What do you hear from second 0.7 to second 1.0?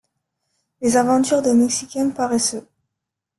Les